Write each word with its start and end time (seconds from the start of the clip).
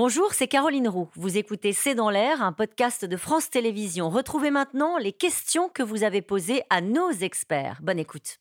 Bonjour, 0.00 0.32
c'est 0.32 0.46
Caroline 0.46 0.86
Roux. 0.86 1.08
Vous 1.16 1.38
écoutez 1.38 1.72
C'est 1.72 1.96
dans 1.96 2.08
l'air, 2.08 2.40
un 2.40 2.52
podcast 2.52 3.04
de 3.04 3.16
France 3.16 3.50
Télévisions. 3.50 4.10
Retrouvez 4.10 4.52
maintenant 4.52 4.96
les 4.96 5.10
questions 5.10 5.68
que 5.68 5.82
vous 5.82 6.04
avez 6.04 6.22
posées 6.22 6.62
à 6.70 6.80
nos 6.80 7.10
experts. 7.10 7.80
Bonne 7.82 7.98
écoute. 7.98 8.38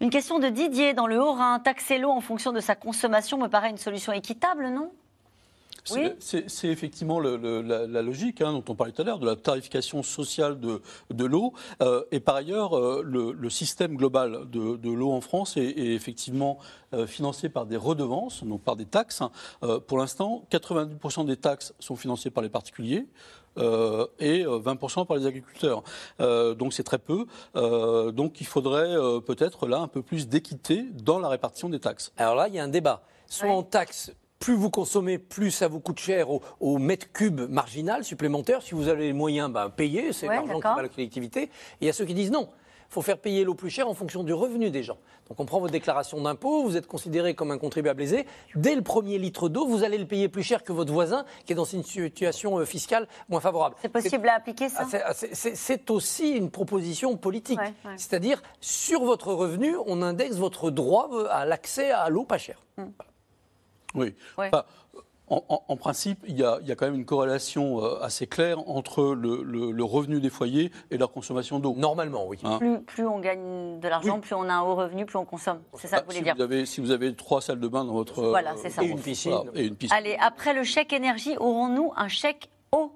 Une 0.00 0.10
question 0.10 0.40
de 0.40 0.48
Didier 0.48 0.92
dans 0.92 1.06
le 1.06 1.22
Haut-Rhin. 1.22 1.60
Taxer 1.60 1.98
l'eau 1.98 2.10
en 2.10 2.20
fonction 2.20 2.50
de 2.50 2.58
sa 2.58 2.74
consommation 2.74 3.38
me 3.38 3.46
paraît 3.46 3.70
une 3.70 3.78
solution 3.78 4.12
équitable, 4.12 4.66
non? 4.70 4.90
Oui. 5.90 6.12
C'est 6.18 6.68
effectivement 6.68 7.20
le, 7.20 7.36
le, 7.36 7.62
la, 7.62 7.86
la, 7.86 8.02
logique 8.02 8.40
hein, 8.40 8.52
dont 8.52 8.64
on 8.68 8.74
parlait 8.74 8.92
tout 8.92 9.02
à 9.02 9.04
l'heure, 9.04 9.18
de 9.18 9.26
la 9.26 9.36
tarification 9.36 10.02
sociale 10.02 10.60
de, 10.60 10.80
de 11.10 11.24
l'eau. 11.24 11.52
Euh, 11.82 12.04
et 12.10 12.20
par 12.20 12.36
ailleurs, 12.36 12.76
euh, 12.76 13.02
le, 13.04 13.32
le, 13.32 13.50
système 13.50 13.96
global 13.96 14.48
de, 14.50 14.76
de 14.76 14.90
l'eau 14.90 15.12
en 15.12 15.20
France 15.20 15.56
est, 15.56 15.62
est 15.62 15.94
effectivement 15.94 16.58
euh, 16.94 17.06
financé 17.06 17.48
par 17.48 17.66
des 17.66 17.76
redevances, 17.76 18.44
donc 18.44 18.62
par 18.62 18.76
des 18.76 18.86
taxes. 18.86 19.22
Euh, 19.62 19.80
pour 19.80 19.98
l'instant, 19.98 20.44
90% 20.50 21.26
des 21.26 21.36
taxes 21.36 21.74
sont 21.78 21.96
financées 21.96 22.30
par 22.30 22.42
les 22.42 22.48
particuliers. 22.48 23.06
Euh, 23.58 24.06
et 24.20 24.44
20% 24.44 25.06
par 25.06 25.16
les 25.16 25.26
agriculteurs. 25.26 25.82
Euh, 26.20 26.54
donc 26.54 26.72
c'est 26.72 26.84
très 26.84 26.98
peu. 26.98 27.26
Euh, 27.56 28.12
donc 28.12 28.40
il 28.40 28.46
faudrait 28.46 28.94
peut-être 29.26 29.66
là 29.66 29.78
un 29.78 29.88
peu 29.88 30.02
plus 30.02 30.28
d'équité 30.28 30.84
dans 31.02 31.18
la 31.18 31.28
répartition 31.28 31.68
des 31.68 31.80
taxes. 31.80 32.12
Alors 32.16 32.36
là, 32.36 32.48
il 32.48 32.54
y 32.54 32.58
a 32.58 32.64
un 32.64 32.68
débat. 32.68 33.02
Soit 33.26 33.48
ouais. 33.48 33.54
on 33.54 33.62
taxe 33.62 34.12
plus 34.38 34.54
vous 34.54 34.70
consommez, 34.70 35.18
plus 35.18 35.50
ça 35.50 35.68
vous 35.68 35.80
coûte 35.80 35.98
cher 35.98 36.30
au, 36.30 36.40
au 36.60 36.78
mètre 36.78 37.10
cube 37.12 37.40
marginal 37.50 38.04
supplémentaire. 38.04 38.62
Si 38.62 38.74
vous 38.74 38.88
avez 38.88 39.06
les 39.08 39.12
moyens, 39.12 39.50
ben, 39.50 39.68
payez, 39.70 40.12
c'est 40.12 40.28
Ouais, 40.28 40.36
l'argent 40.36 40.56
qui 40.56 40.62
va 40.62 40.74
à 40.78 40.82
la 40.82 40.88
collectivité. 40.88 41.42
Et 41.42 41.50
il 41.82 41.86
y 41.86 41.90
a 41.90 41.92
ceux 41.92 42.04
qui 42.04 42.14
disent 42.14 42.30
non. 42.30 42.48
Il 42.90 42.94
faut 42.94 43.02
faire 43.02 43.18
payer 43.18 43.44
l'eau 43.44 43.54
plus 43.54 43.68
cher 43.68 43.86
en 43.86 43.92
fonction 43.92 44.24
du 44.24 44.32
revenu 44.32 44.70
des 44.70 44.82
gens. 44.82 44.96
Donc 45.28 45.38
on 45.40 45.44
prend 45.44 45.60
votre 45.60 45.72
déclaration 45.72 46.22
d'impôt, 46.22 46.62
vous 46.62 46.74
êtes 46.78 46.86
considéré 46.86 47.34
comme 47.34 47.50
un 47.50 47.58
contribuable 47.58 48.00
aisé. 48.00 48.24
Dès 48.54 48.74
le 48.74 48.80
premier 48.80 49.18
litre 49.18 49.50
d'eau, 49.50 49.66
vous 49.66 49.84
allez 49.84 49.98
le 49.98 50.06
payer 50.06 50.28
plus 50.30 50.42
cher 50.42 50.64
que 50.64 50.72
votre 50.72 50.90
voisin 50.90 51.26
qui 51.44 51.52
est 51.52 51.56
dans 51.56 51.64
une 51.64 51.82
situation 51.82 52.58
euh, 52.58 52.64
fiscale 52.64 53.06
moins 53.28 53.40
favorable. 53.40 53.76
C'est 53.82 53.90
possible 53.90 54.26
à 54.30 54.36
appliquer 54.36 54.70
ça 54.70 54.84
Ah, 54.84 55.12
c'est- 55.12 55.34
ah, 55.34 55.54
c'est- 55.54 55.90
aussi 55.90 56.30
une 56.30 56.50
proposition 56.50 57.14
politique. 57.18 57.58
Ouais, 57.58 57.74
ouais. 57.84 57.92
C'est-à-dire, 57.98 58.40
sur 58.62 59.04
votre 59.04 59.34
revenu, 59.34 59.74
on 59.84 60.00
indexe 60.00 60.36
votre 60.36 60.70
droit 60.70 61.10
euh, 61.12 61.26
à 61.30 61.44
l'accès 61.44 61.90
à 61.90 62.08
l'eau 62.08 62.24
pas 62.24 62.38
chère. 62.38 62.64
Oui. 63.94 64.14
Ouais. 64.36 64.48
Enfin, 64.52 64.64
en, 65.30 65.44
en- 65.50 65.62
en 65.68 65.76
principe, 65.76 66.20
il 66.26 66.38
y, 66.38 66.42
a, 66.44 66.58
il 66.62 66.68
y 66.68 66.72
a 66.72 66.74
quand 66.74 66.86
même 66.86 66.94
une 66.94 67.04
corrélation 67.04 67.84
euh, 67.84 68.02
assez 68.02 68.26
claire 68.26 68.66
entre 68.68 69.14
le, 69.14 69.42
le- 69.42 69.72
le 69.72 69.84
revenu 69.84 70.20
des 70.20 70.30
foyers 70.30 70.72
et 70.90 70.96
leur 70.96 71.12
consommation 71.12 71.58
d'eau. 71.58 71.74
Normalement, 71.76 72.26
oui. 72.26 72.38
Hein. 72.44 72.56
plus, 72.58 72.80
plus 72.80 73.06
on 73.06 73.18
gagne 73.18 73.78
de 73.78 73.88
l'argent, 73.88 74.14
Oui. 74.14 74.20
plus 74.22 74.34
on 74.34 74.48
a 74.48 74.54
un 74.54 74.62
haut 74.62 74.74
revenu, 74.74 75.04
plus 75.04 75.18
on 75.18 75.26
consomme. 75.26 75.60
C'est 75.74 75.86
ça 75.88 75.98
que 75.98 76.04
vous 76.06 76.12
voulez 76.12 76.18
si 76.18 76.24
dire 76.24 76.34
Vous 76.36 76.40
avez, 76.42 76.64
si 76.64 76.80
vous 76.80 76.90
avez 76.92 77.14
trois 77.14 77.42
salles 77.42 77.60
de 77.60 77.68
bain 77.68 77.84
dans 77.84 77.92
votre. 77.92 78.22
Voilà, 78.22 78.52
euh, 78.52 78.56
c'est 78.62 78.70
ça. 78.70 78.82
Et 78.82 78.86
une 78.86 78.98
piscine. 79.00 79.32
voilà, 79.32 79.50
et 79.54 79.66
une 79.66 79.76
piscine. 79.76 79.96
Allez, 79.98 80.16
après 80.18 80.54
le 80.54 80.64
chèque 80.64 80.94
énergie, 80.94 81.36
aurons-nous 81.38 81.92
un 81.96 82.08
chèque 82.08 82.48
eau? 82.72 82.92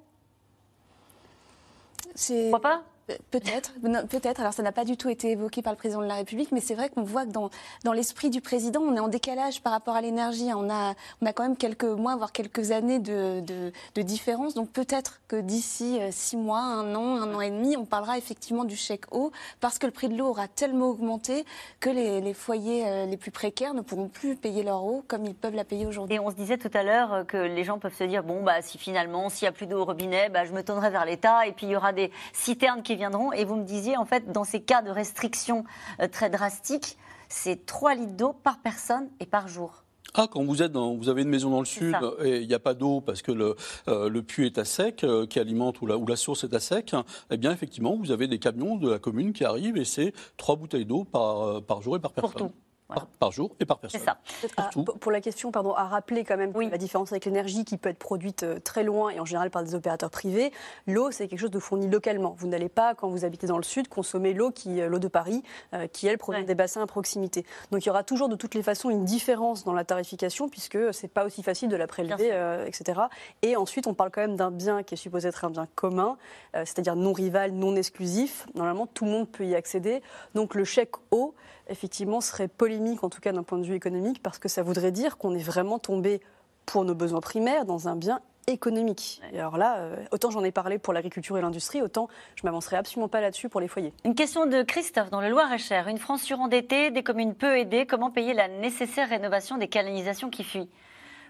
C'est 2.15 2.51
Pourquoi 2.51 2.61
pas? 2.71 2.83
Peut-être, 3.31 3.73
peut-être. 4.09 4.41
Alors 4.41 4.53
ça 4.53 4.63
n'a 4.63 4.73
pas 4.73 4.85
du 4.85 4.97
tout 4.97 5.09
été 5.09 5.33
évoqué 5.33 5.63
par 5.63 5.73
le 5.73 5.77
président 5.77 6.01
de 6.01 6.07
la 6.07 6.15
République, 6.15 6.53
mais 6.53 6.61
c'est 6.61 6.75
vrai 6.75 6.89
qu'on 6.89 7.03
voit 7.03 7.27
que 7.27 7.33
dans, 7.33 7.51
dans 7.85 7.93
l'esprit 7.93 8.31
du 8.31 8.41
président, 8.41 8.81
on 8.81 8.97
est 8.97 9.01
en 9.01 9.09
décalage 9.09 9.61
par 9.63 9.73
rapport 9.73 9.97
à 9.97 10.01
l'énergie. 10.01 10.51
On 10.55 10.71
a, 10.71 10.95
on 11.21 11.27
a 11.27 11.33
quand 11.33 11.43
même 11.43 11.57
quelques 11.57 11.85
mois, 11.85 12.17
voire 12.17 12.33
quelques 12.33 12.71
années 12.71 12.99
de, 12.99 13.41
de, 13.41 13.73
de 13.95 14.03
différence. 14.03 14.55
Donc 14.55 14.71
peut-être 14.71 15.21
que 15.29 15.37
d'ici 15.37 15.99
euh, 16.01 16.09
six 16.11 16.37
mois, 16.37 16.61
un 16.61 16.95
an, 16.95 17.17
un 17.17 17.35
an 17.35 17.41
et 17.41 17.51
demi, 17.51 17.77
on 17.77 17.85
parlera 17.85 18.19
effectivement 18.19 18.65
du 18.65 18.77
chèque 18.77 19.13
eau, 19.13 19.33
parce 19.61 19.79
que 19.79 19.87
le 19.87 19.93
prix 19.93 20.09
de 20.09 20.17
l'eau 20.17 20.29
aura 20.29 20.49
tellement 20.49 20.89
augmenté 20.89 21.45
que 21.81 21.91
les, 21.91 22.21
les 22.21 22.35
foyers 22.35 22.87
euh, 22.87 23.07
les 23.07 23.17
plus 23.17 23.31
précaires 23.31 23.75
ne 23.75 23.81
pourront 23.81 24.09
plus 24.09 24.37
payer 24.37 24.63
leur 24.63 24.85
eau 24.85 25.05
comme 25.09 25.25
ils 25.25 25.35
peuvent 25.35 25.55
la 25.55 25.65
payer 25.65 25.87
aujourd'hui. 25.87 26.17
Et 26.17 26.21
on 26.21 26.31
se 26.31 26.37
disait 26.37 26.59
tout 26.59 26.71
à 26.73 26.83
l'heure 26.83 27.13
euh, 27.13 27.25
que 27.25 27.37
les 27.37 27.65
gens 27.65 27.79
peuvent 27.79 27.97
se 27.97 28.05
dire 28.05 28.23
bon 28.23 28.43
bah 28.43 28.63
si 28.63 28.79
finalement 28.79 29.29
s'il 29.29 29.47
y 29.47 29.49
a 29.49 29.53
plus 29.53 29.67
d'eau 29.67 29.81
au 29.81 29.85
robinet, 29.85 30.29
bah, 30.29 30.45
je 30.45 30.53
me 30.53 30.63
tournerai 30.63 30.91
vers 30.91 31.05
l'État 31.05 31.47
et 31.47 31.53
puis 31.53 31.67
il 31.67 31.71
y 31.71 31.77
aura 31.77 31.93
des 31.93 32.11
citernes 32.33 32.83
qui 32.83 32.92
viendront. 32.97 33.33
Et 33.33 33.45
vous 33.45 33.57
me 33.57 33.65
disiez 33.65 33.97
en 33.97 34.05
fait 34.05 34.31
dans 34.33 34.45
ces 34.45 34.61
cas 34.61 34.83
de 34.83 34.91
restrictions 34.91 35.65
euh, 36.01 36.09
très 36.09 36.31
drastiques, 36.31 36.99
c'est 37.29 37.67
3 37.67 37.95
litres 37.95 38.17
d'eau 38.17 38.33
par 38.33 38.59
personne 38.59 39.09
et 39.21 39.27
par 39.27 39.49
jour. 39.49 39.83
Ah, 40.15 40.27
quand 40.31 40.45
vous 40.45 40.63
êtes 40.63 40.73
dans, 40.73 40.95
vous 40.95 41.09
avez 41.09 41.23
une 41.23 41.29
maison 41.29 41.51
dans 41.51 41.61
le 41.61 41.67
sud 41.67 41.93
ça. 41.93 42.13
et 42.23 42.41
il 42.41 42.49
n'y 42.49 42.55
a 42.55 42.59
pas 42.59 42.75
d'eau 42.75 43.01
parce 43.01 43.23
que 43.23 43.33
le, 43.33 43.57
euh, 43.89 44.11
le 44.11 44.23
puits 44.23 44.45
est 44.45 44.59
à 44.59 44.65
sec, 44.65 45.05
euh, 45.05 45.27
qui 45.27 45.41
alimente 45.41 45.81
ou 45.81 45.87
la, 45.87 45.97
ou 45.97 46.07
la 46.07 46.17
source 46.17 46.45
est 46.45 46.53
à 46.53 46.61
sec, 46.61 46.95
eh 47.31 47.37
bien 47.39 47.51
effectivement, 47.51 47.97
vous 47.97 48.11
avez 48.11 48.27
des 48.27 48.39
camions 48.39 48.77
de 48.77 48.91
la 48.91 48.99
commune 48.99 49.33
qui 49.33 49.45
arrivent 49.45 49.79
et 49.79 49.87
c'est 49.87 50.13
trois 50.37 50.57
bouteilles 50.57 50.85
d'eau 50.85 51.05
par, 51.05 51.43
euh, 51.43 51.61
par 51.61 51.81
jour 51.81 51.97
et 51.97 51.99
par 51.99 52.13
Pour 52.13 52.31
personne. 52.31 52.51
Par, 52.95 53.07
par 53.07 53.33
jour 53.33 53.55
et 53.61 53.65
par 53.65 53.79
personne. 53.79 54.01
C'est 54.41 54.49
ça. 54.55 54.71
Pour- 55.01 55.13
la 55.13 55.21
question, 55.21 55.51
pardon, 55.53 55.75
à 55.75 55.85
rappeler 55.85 56.25
quand 56.25 56.37
même 56.37 56.53
Oui. 56.55 56.69
la 56.71 56.79
différence 56.79 57.13
avec 57.13 57.25
l'énergie 57.27 57.65
qui 57.65 57.77
peut 57.77 57.89
être 57.91 57.99
produite 57.99 58.43
euh, 58.45 58.59
très 58.59 58.83
loin 58.83 59.11
et 59.11 59.21
en 59.21 59.25
général 59.25 59.51
par 59.51 59.63
des 59.63 59.75
opérateurs 59.75 60.11
privés, 60.11 60.53
l'eau 60.87 61.11
c'est 61.11 61.29
quelque 61.29 61.39
chose 61.41 61.51
de 61.51 61.59
fourni 61.59 61.89
localement. 61.89 62.35
Vous 62.39 62.47
n'allez 62.49 62.69
pas, 62.71 62.95
quand 62.95 63.09
vous 63.09 63.25
habitez 63.25 63.47
dans 63.47 63.57
le 63.59 63.63
sud, 63.63 63.89
consommer 63.89 64.33
l'eau 64.33 64.51
qui, 64.51 64.81
euh, 64.81 64.89
l'eau 64.89 64.99
de 64.99 65.09
Paris, 65.09 65.43
euh, 65.75 65.87
qui 65.87 66.07
elle 66.07 66.19
provient 66.19 66.41
Ouais. 66.41 66.47
des 66.47 66.55
bassins 66.55 66.83
à 66.83 66.87
proximité. 66.87 67.45
Donc 67.71 67.85
il 67.85 67.89
y 67.89 67.91
aura 67.91 68.05
toujours 68.05 68.29
de 68.29 68.37
toutes 68.37 68.55
les 68.55 68.63
façons 68.63 68.89
une 68.91 69.05
différence 69.05 69.65
dans 69.65 69.73
la 69.75 69.85
tarification 69.85 70.49
puisque 70.49 70.79
c'est 70.95 71.09
pas 71.09 71.25
aussi 71.25 71.43
facile 71.43 71.69
de 71.69 71.77
la 71.77 71.87
prélever, 71.87 72.31
euh, 72.33 72.65
etc. 72.67 73.01
Et 73.43 73.57
ensuite 73.57 73.87
on 73.87 73.95
parle 73.95 74.11
quand 74.11 74.23
même 74.23 74.37
d'un 74.37 74.51
bien 74.51 74.83
qui 74.83 74.95
est 74.95 74.97
supposé 74.97 75.29
être 75.29 75.45
un 75.45 75.51
bien 75.51 75.67
commun, 75.75 76.17
euh, 76.57 76.63
c'est-à-dire 76.65 76.97
non 76.97 77.13
rival, 77.13 77.53
non 77.53 77.77
exclusif. 77.77 78.47
Normalement 78.55 78.87
tout 78.87 79.05
le 79.05 79.11
monde 79.11 79.29
peut 79.29 79.45
y 79.45 79.55
accéder. 79.55 80.03
Donc 80.35 80.55
le 80.55 80.65
chèque 80.65 80.93
eau 81.11 81.35
effectivement 81.69 82.21
serait 82.21 82.49
polémique 82.83 83.05
en 83.05 83.09
tout 83.09 83.21
cas 83.21 83.33
d'un 83.33 83.43
point 83.43 83.59
de 83.59 83.65
vue 83.65 83.75
économique 83.75 84.23
parce 84.23 84.39
que 84.39 84.49
ça 84.49 84.63
voudrait 84.63 84.93
dire 84.93 85.17
qu'on 85.17 85.35
est 85.35 85.43
vraiment 85.43 85.79
tombé 85.79 86.21
pour 86.67 86.85
nos 86.85 86.95
besoins 86.95 87.21
primaires 87.21 87.65
dans 87.65 87.89
un 87.89 87.97
bien 87.97 88.21
économique. 88.49 89.21
Et 89.33 89.39
alors 89.39 89.57
là, 89.57 89.77
euh, 89.79 89.97
autant 90.11 90.31
j'en 90.31 90.43
ai 90.43 90.51
parlé 90.51 90.79
pour 90.79 90.93
l'agriculture 90.93 91.39
et 91.39 91.43
l'industrie, 91.43 91.81
autant 91.81 92.09
je 92.35 92.43
m'avancerai 92.45 92.77
absolument 92.77 93.09
pas 93.09 93.21
là-dessus 93.21 93.49
pour 93.49 93.61
les 93.61 93.69
foyers. 93.69 93.93
Une 94.05 94.17
question 94.17 94.47
de 94.47 94.63
Christophe 94.63 95.11
dans 95.11 95.21
le 95.21 95.29
Loir-et-Cher. 95.29 95.87
Une 95.87 95.99
France 95.99 96.23
surendettée, 96.23 96.91
des 96.91 97.05
communes 97.05 97.35
peu 97.35 97.57
aidées, 97.57 97.87
comment 97.87 98.11
payer 98.11 98.35
la 98.35 98.49
nécessaire 98.49 99.09
rénovation 99.09 99.59
des 99.59 99.69
canalisations 99.69 100.29
qui 100.29 100.43
fuient? 100.43 100.69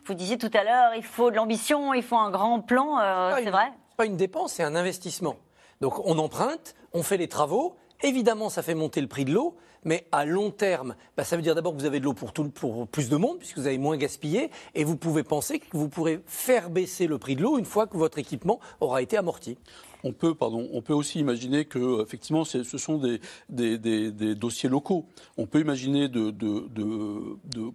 Vous 0.07 0.15
disiez 0.15 0.39
tout 0.39 0.51
à 0.55 0.65
l'heure, 0.65 0.95
il 0.97 1.05
faut 1.05 1.31
de 1.31 1.37
l'ambition, 1.37 1.93
il 1.93 2.03
faut 2.03 2.17
un 2.17 2.31
grand 2.31 2.61
plan, 2.61 2.99
euh, 2.99 3.35
c'est 3.37 3.51
vrai? 3.51 3.71
C'est 3.91 3.97
pas 3.97 4.07
une 4.07 4.17
dépense, 4.17 4.55
c'est 4.55 4.65
un 4.65 4.75
investissement. 4.75 5.37
Donc 5.83 6.05
on 6.07 6.19
emprunte, 6.19 6.75
on 6.95 7.03
fait 7.03 7.19
les 7.19 7.29
travaux. 7.29 7.77
Évidemment, 8.03 8.49
ça 8.49 8.63
fait 8.63 8.75
monter 8.75 9.01
le 9.01 9.07
prix 9.07 9.25
de 9.25 9.33
l'eau, 9.33 9.55
mais 9.85 10.07
à 10.13 10.25
long 10.25 10.51
terme, 10.51 10.95
bah, 11.17 11.25
ça 11.25 11.37
veut 11.37 11.43
dire 11.43 11.55
d'abord 11.55 11.75
que 11.75 11.79
vous 11.81 11.87
avez 11.87 12.01
de 12.01 12.05
l'eau 12.05 12.15
pour, 12.15 12.33
plus 12.89 13.09
de 13.09 13.17
monde, 13.17 13.39
puisque 13.39 13.59
vous 13.59 13.67
avez 13.67 13.79
moins 13.79 13.97
gaspillé, 13.97 14.51
et 14.75 14.85
vous 14.85 14.97
pouvez 14.97 15.23
penser 15.23 15.59
que 15.59 15.77
vous 15.77 15.89
pourrez 15.89 16.21
faire 16.27 16.71
baisser 16.71 17.07
le 17.07 17.19
prix 17.19 17.37
de 17.37 17.43
l'eau 17.43 17.59
une 17.59 17.65
fois 17.65 17.87
que 17.87 17.97
votre 17.97 18.19
équipement 18.19 18.61
aura 18.81 19.03
été 19.03 19.17
amorti. 19.17 19.57
On 20.05 20.13
peut, 20.13 20.35
pardon, 20.35 20.69
on 20.73 20.83
peut 20.83 20.93
aussi 20.95 21.21
imaginer 21.21 21.65
que 21.65 22.03
effectivement, 22.03 22.45
ce 22.45 22.63
sont 22.65 22.99
des, 23.49 24.35
dossiers 24.35 24.69
locaux. 24.69 25.07
On 25.39 25.47
peut 25.47 25.61
imaginer 25.61 26.09
de, 26.09 26.33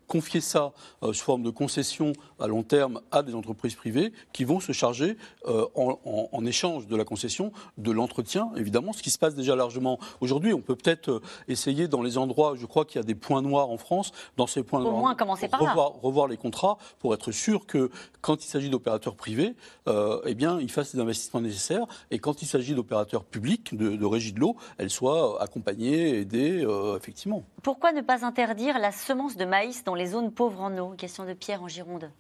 confier 0.08 0.42
ça 0.42 0.74
euh, 1.04 1.14
sous 1.14 1.24
forme 1.24 1.44
de 1.44 1.50
concession 1.50 2.14
à 2.40 2.48
long 2.48 2.64
terme 2.64 3.02
à 3.12 3.24
des 3.24 3.34
entreprises 3.34 3.76
privées 3.76 4.12
qui 4.34 4.44
vont 4.44 4.60
se 4.60 4.72
charger 4.72 5.18
euh, 5.48 5.66
en, 5.76 6.00
en- 6.06 6.30
en 6.32 6.46
échange 6.46 6.88
de 6.88 6.96
la 6.96 7.06
concession 7.06 7.52
de 7.78 7.92
l'entretien, 7.92 8.50
évidemment, 8.58 8.94
ce 8.94 9.04
qui 9.04 9.10
se 9.10 9.20
passe 9.20 9.36
déjà 9.36 9.56
largement 9.56 10.00
aujourd'hui. 10.20 10.54
On 10.54 10.62
peut 10.62 10.76
peut-être 10.76 11.10
euh, 11.10 11.22
essayer 11.48 11.88
dans 11.98 12.04
les 12.04 12.18
endroits, 12.18 12.54
je 12.56 12.66
crois 12.66 12.86
qu'il 12.86 12.98
y 12.98 13.04
a 13.04 13.04
des 13.04 13.16
points 13.16 13.42
noirs 13.42 13.70
en 13.72 13.78
France, 13.78 14.12
dans 14.38 14.46
ces 14.46 14.62
points 14.64 14.82
Au 14.82 14.84
noirs, 14.84 14.98
moins 14.98 15.16
commencer 15.16 15.48
par 15.48 15.64
là. 15.64 15.74
revoir, 15.74 16.28
les 16.28 16.38
contrats 16.38 16.78
pour 17.00 17.14
être 17.14 17.32
sûr 17.32 17.66
que 17.66 17.90
quand 18.22 18.44
il 18.44 18.48
s'agit 18.48 18.70
d'opérateurs 18.70 19.16
privés, 19.16 19.56
euh, 19.88 20.22
eh 20.26 20.36
bien, 20.36 20.60
ils 20.60 20.72
fassent 20.72 20.94
les 20.94 21.00
investissements 21.00 21.42
nécessaires 21.42 21.86
et 22.12 22.20
quand 22.20 22.42
il 22.42 22.46
s'agit 22.46 22.76
d'opérateurs 22.76 23.24
publics, 23.24 23.76
de, 23.76 23.96
de 23.96 24.06
régie 24.06 24.34
de 24.34 24.40
l'eau, 24.40 24.56
elles 24.78 24.90
soient 24.92 25.42
accompagnées, 25.42 26.20
aidées, 26.20 26.64
euh, 26.64 26.98
effectivement. 26.98 27.44
Pourquoi 27.64 27.92
ne 27.92 28.02
pas 28.02 28.26
interdire 28.26 28.78
la 28.78 28.92
semence 28.92 29.36
de 29.38 29.46
maïs 29.46 29.84
dans 29.84 29.96
les 29.96 30.08
zones 30.08 30.32
pauvres 30.32 30.62
en 30.62 30.78
eau? 30.78 30.94
Question 30.98 31.26
de 31.26 31.34
Pierre 31.34 31.64
en 31.64 31.68
Gironde. 31.68 32.12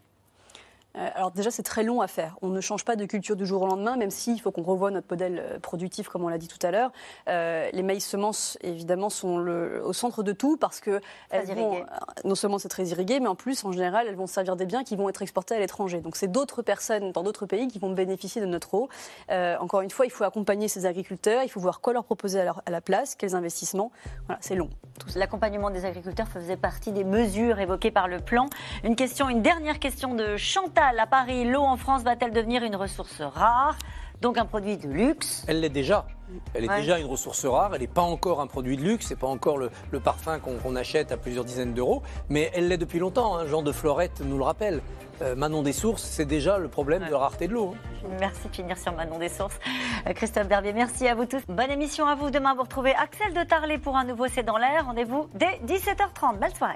Euh, 0.97 1.09
alors 1.15 1.31
déjà, 1.31 1.51
c'est 1.51 1.63
très 1.63 1.83
long 1.83 2.01
à 2.01 2.07
faire. 2.07 2.37
On 2.41 2.47
ne 2.47 2.61
change 2.61 2.83
pas 2.83 2.95
de 2.95 3.05
culture 3.05 3.35
du 3.35 3.45
jour 3.45 3.61
au 3.61 3.67
lendemain, 3.67 3.97
même 3.97 4.09
s'il 4.09 4.39
faut 4.41 4.51
qu'on 4.51 4.63
revoie 4.63 4.89
notre 4.91 5.07
modèle 5.09 5.39
euh, 5.39 5.59
productif, 5.59 6.07
comme 6.09 6.23
on 6.23 6.29
l'a 6.29 6.37
dit 6.37 6.47
tout 6.47 6.65
à 6.65 6.71
l'heure. 6.71 6.91
Euh, 7.29 7.69
les 7.71 7.83
maïs 7.83 8.05
semences, 8.05 8.57
évidemment, 8.61 9.09
sont 9.09 9.37
le- 9.37 9.81
au 9.85 9.93
centre 9.93 10.23
de 10.23 10.31
tout 10.31 10.57
parce 10.57 10.79
que 10.79 10.99
elles 11.29 11.45
vont, 11.55 11.85
non 12.23 12.35
seulement 12.35 12.57
c'est 12.57 12.69
très 12.69 12.85
irrigué, 12.87 13.19
mais 13.19 13.27
en 13.27 13.35
plus, 13.35 13.63
en 13.65 13.71
général, 13.71 14.07
elles 14.07 14.15
vont 14.15 14.27
servir 14.27 14.55
des 14.55 14.65
biens 14.65 14.83
qui 14.83 14.95
vont 14.95 15.09
être 15.09 15.21
exportés 15.21 15.55
à 15.55 15.59
l'étranger. 15.59 15.99
Donc 16.01 16.15
c'est 16.15 16.27
d'autres 16.31 16.61
personnes 16.61 17.11
dans 17.11 17.23
d'autres 17.23 17.45
pays 17.45 17.67
qui 17.67 17.79
vont 17.79 17.91
bénéficier 17.91 18.41
de 18.41 18.47
notre 18.47 18.73
eau. 18.73 18.89
Euh, 19.29 19.55
encore 19.59 19.81
une 19.81 19.91
fois, 19.91 20.05
il 20.05 20.11
faut 20.11 20.23
accompagner 20.23 20.67
ces 20.67 20.85
agriculteurs, 20.85 21.43
il 21.43 21.49
faut 21.49 21.59
voir 21.59 21.79
quoi 21.81 21.93
leur 21.93 22.03
proposer 22.05 22.39
à, 22.39 22.45
leur- 22.45 22.61
à 22.65 22.71
la 22.71 22.81
place, 22.81 23.15
quels 23.15 23.35
investissements. 23.35 23.91
Voilà, 24.25 24.39
c'est 24.41 24.55
long. 24.55 24.69
L'accompagnement 25.15 25.69
des 25.69 25.85
agriculteurs 25.85 26.27
faisait 26.27 26.57
partie 26.57 26.91
des 26.91 27.03
mesures 27.03 27.59
évoquées 27.59 27.91
par 27.91 28.07
le 28.07 28.19
plan. 28.19 28.47
Une 28.83 28.95
question, 28.95 29.29
une 29.29 29.41
dernière 29.41 29.79
question 29.79 30.15
de 30.15 30.37
Chantal 30.37 30.86
à 30.95 31.05
Paris. 31.05 31.43
L'eau 31.43 31.63
en 31.63 31.75
France 31.75 32.03
va-t-elle 32.03 32.31
devenir 32.31 32.63
une 32.63 32.75
ressource 32.75 33.21
rare 33.21 33.77
Donc 34.21 34.37
un 34.37 34.45
produit 34.45 34.77
de 34.77 34.87
luxe. 34.87 35.43
Elle 35.47 35.59
l'est 35.59 35.69
déjà. 35.69 36.05
Elle 36.53 36.65
est 36.65 36.75
déjà 36.79 36.97
une 36.99 37.05
ressource 37.05 37.45
rare, 37.45 37.71
elle 37.73 37.81
n'est 37.81 37.87
pas 37.87 38.01
encore 38.01 38.41
un 38.41 38.47
produit 38.47 38.75
de 38.75 38.81
luxe, 38.81 39.07
c'est 39.07 39.17
pas 39.17 39.27
encore 39.27 39.57
le, 39.57 39.69
parfum 39.99 40.39
qu'on 40.39 40.75
achète 40.75 41.11
à 41.11 41.17
plusieurs 41.17 41.45
dizaines 41.45 41.73
d'euros, 41.73 42.03
mais 42.29 42.51
elle 42.53 42.67
l'est 42.67 42.77
depuis 42.77 42.99
longtemps. 42.99 43.37
Hein. 43.37 43.47
Jean 43.47 43.61
de 43.61 43.71
Florette 43.71 44.21
nous 44.21 44.37
le 44.37 44.43
rappelle. 44.43 44.81
Euh, 45.21 45.35
Manon 45.35 45.63
des 45.63 45.73
Sources, 45.73 46.03
c'est 46.03 46.25
déjà 46.25 46.57
le 46.57 46.67
problème 46.67 47.07
de 47.07 47.13
rareté 47.13 47.47
de 47.47 47.53
l'eau. 47.53 47.73
Hein. 47.73 48.07
Merci 48.19 48.47
de 48.49 48.55
finir 48.55 48.77
sur 48.77 48.93
Manon 48.93 49.17
des 49.17 49.29
Sources. 49.29 49.59
Euh, 50.05 50.13
Christophe 50.13 50.47
Berbier, 50.47 50.73
merci 50.73 51.07
à 51.07 51.15
vous 51.15 51.25
tous. 51.25 51.41
Bonne 51.47 51.71
émission 51.71 52.05
à 52.05 52.15
vous. 52.15 52.29
Demain, 52.29 52.53
vous 52.53 52.63
retrouvez 52.63 52.93
Axel 52.93 53.33
de 53.33 53.43
Tarlet 53.43 53.77
pour 53.77 53.97
un 53.97 54.03
nouveau 54.03 54.27
C'est 54.27 54.43
dans 54.43 54.57
l'air. 54.57 54.85
Rendez-vous 54.85 55.27
dès 55.33 55.59
17h30. 55.65 56.37
Belle 56.39 56.55
soirée. 56.55 56.75